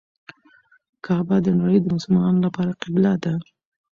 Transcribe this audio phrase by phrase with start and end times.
[1.05, 3.33] کعبه د نړۍ د مسلمانانو لپاره قبله ده.